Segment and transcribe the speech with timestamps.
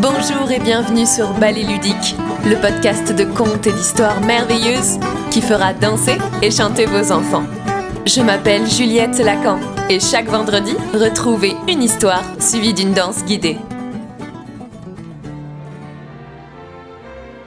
[0.00, 2.16] Bonjour et bienvenue sur Ballet Ludique,
[2.46, 4.98] le podcast de contes et d'histoires merveilleuses
[5.30, 7.44] qui fera danser et chanter vos enfants.
[8.06, 9.60] Je m'appelle Juliette Lacan
[9.90, 13.58] et chaque vendredi, retrouvez une histoire suivie d'une danse guidée.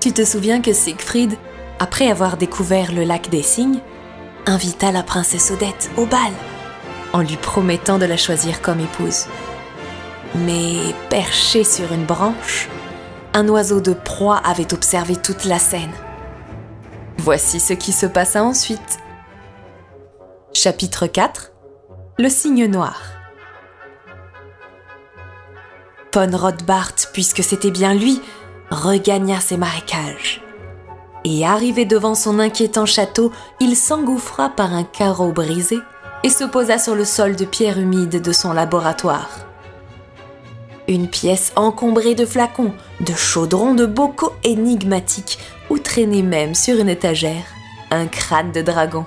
[0.00, 1.36] Tu te souviens que Siegfried,
[1.78, 3.78] après avoir découvert le lac des cygnes,
[4.46, 6.32] invita la princesse Odette au bal
[7.12, 9.26] en lui promettant de la choisir comme épouse.
[10.34, 12.68] Mais perché sur une branche,
[13.34, 15.92] un oiseau de proie avait observé toute la scène.
[17.18, 18.98] Voici ce qui se passa ensuite.
[20.52, 21.52] Chapitre 4
[22.18, 23.00] Le cygne noir.
[26.14, 28.20] Von Rothbart, puisque c'était bien lui,
[28.70, 30.42] regagna ses marécages.
[31.24, 35.78] Et arrivé devant son inquiétant château, il s'engouffra par un carreau brisé
[36.22, 39.49] et se posa sur le sol de pierre humide de son laboratoire.
[40.90, 45.38] Une pièce encombrée de flacons, de chaudrons, de bocaux énigmatiques,
[45.70, 47.44] où traînait même sur une étagère
[47.92, 49.06] un crâne de dragon.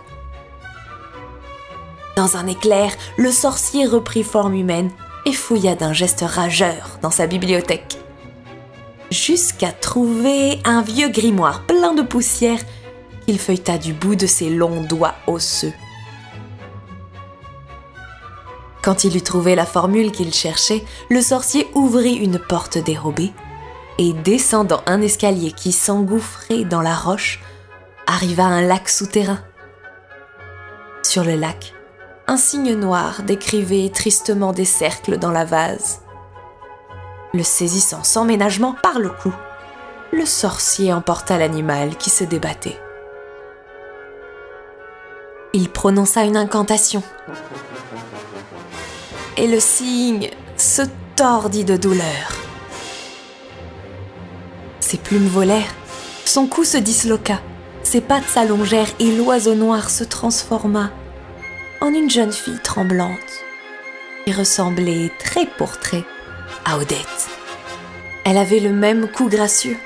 [2.15, 4.91] Dans un éclair, le sorcier reprit forme humaine
[5.25, 7.97] et fouilla d'un geste rageur dans sa bibliothèque.
[9.11, 12.59] Jusqu'à trouver un vieux grimoire plein de poussière
[13.25, 15.73] qu'il feuilleta du bout de ses longs doigts osseux.
[18.83, 23.31] Quand il eut trouvé la formule qu'il cherchait, le sorcier ouvrit une porte dérobée
[23.97, 27.41] et descendant un escalier qui s'engouffrait dans la roche,
[28.07, 29.39] arriva à un lac souterrain.
[31.01, 31.73] Sur le lac,
[32.27, 36.01] un cygne noir décrivait tristement des cercles dans la vase.
[37.33, 39.33] Le saisissant sans ménagement par le cou,
[40.11, 42.77] le sorcier emporta l'animal qui se débattait.
[45.53, 47.01] Il prononça une incantation
[49.37, 50.83] et le cygne se
[51.15, 52.37] tordit de douleur.
[54.79, 55.73] Ses plumes volèrent,
[56.25, 57.39] son cou se disloqua,
[57.83, 60.91] ses pattes s'allongèrent et l'oiseau noir se transforma
[61.81, 63.17] en une jeune fille tremblante
[64.25, 66.05] qui ressemblait trait pour trait
[66.65, 67.27] à Odette.
[68.25, 69.77] Elle avait le même cou gracieux,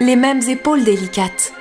[0.00, 1.52] les mêmes épaules délicates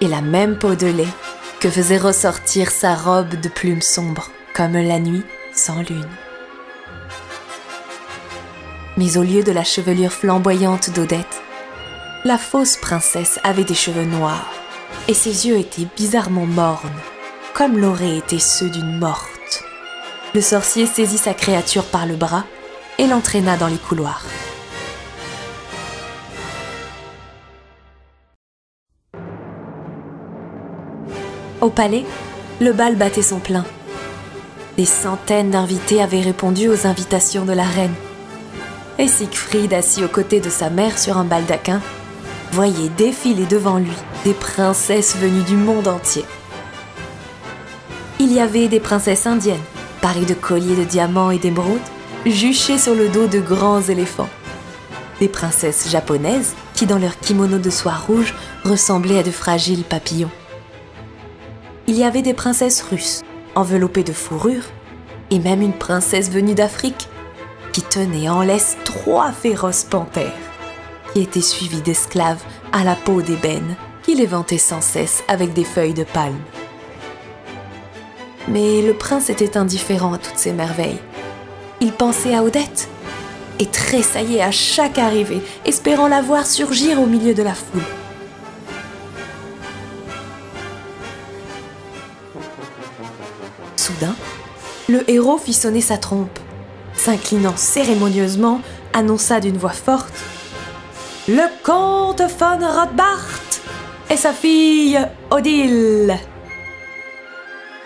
[0.00, 1.14] et la même peau de lait
[1.60, 6.08] que faisait ressortir sa robe de plumes sombres comme la nuit sans lune.
[8.96, 11.42] Mais au lieu de la chevelure flamboyante d'Odette,
[12.24, 14.50] la fausse princesse avait des cheveux noirs
[15.06, 16.88] et ses yeux étaient bizarrement mornes,
[17.52, 19.64] comme l'auraient été ceux d'une morte.
[20.34, 22.44] Le sorcier saisit sa créature par le bras
[22.98, 24.24] et l'entraîna dans les couloirs.
[31.60, 32.06] Au palais,
[32.60, 33.64] le bal battait son plein.
[34.78, 37.94] Des centaines d'invités avaient répondu aux invitations de la reine
[38.98, 41.80] et Siegfried, assis aux côtés de sa mère sur un baldaquin,
[42.52, 43.92] voyait défiler devant lui
[44.24, 46.24] des princesses venues du monde entier.
[48.18, 49.60] Il y avait des princesses indiennes,
[50.00, 51.78] parées de colliers de diamants et d'émeraudes,
[52.24, 54.28] juchées sur le dos de grands éléphants.
[55.20, 58.34] Des princesses japonaises qui, dans leur kimono de soie rouge,
[58.64, 60.30] ressemblaient à de fragiles papillons.
[61.86, 63.22] Il y avait des princesses russes,
[63.54, 64.64] enveloppées de fourrure,
[65.30, 67.08] et même une princesse venue d'Afrique,
[67.82, 70.32] tenait en laisse trois féroces panthères,
[71.12, 72.42] qui étaient suivies d'esclaves
[72.72, 76.40] à la peau d'ébène, qui les vantaient sans cesse avec des feuilles de palme.
[78.48, 81.00] Mais le prince était indifférent à toutes ces merveilles.
[81.80, 82.88] Il pensait à Odette
[83.58, 87.82] et tressaillait à chaque arrivée, espérant la voir surgir au milieu de la foule.
[93.76, 94.14] Soudain,
[94.88, 96.38] le héros fit sonner sa trompe
[96.96, 98.60] s'inclinant cérémonieusement,
[98.92, 100.12] annonça d'une voix forte
[101.28, 103.40] Le comte von Rothbart
[104.10, 104.98] et sa fille
[105.30, 106.16] Odile.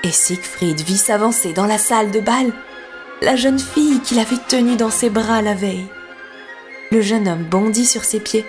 [0.03, 2.53] Et Siegfried vit s'avancer dans la salle de bal
[3.22, 5.87] la jeune fille qu'il avait tenue dans ses bras la veille.
[6.91, 8.47] Le jeune homme bondit sur ses pieds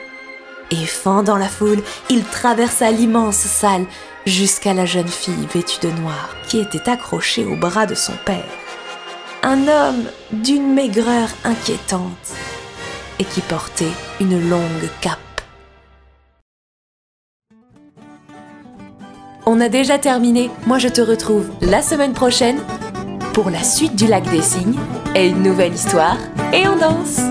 [0.71, 3.85] et, fendant la foule, il traversa l'immense salle
[4.25, 8.60] jusqu'à la jeune fille vêtue de noir qui était accrochée au bras de son père
[9.43, 12.35] un homme d'une maigreur inquiétante
[13.19, 13.85] et qui portait
[14.19, 15.17] une longue cape.
[19.45, 22.59] On a déjà terminé, moi je te retrouve la semaine prochaine
[23.33, 24.79] pour la suite du lac des cygnes
[25.15, 26.17] et une nouvelle histoire.
[26.53, 27.21] Et on danse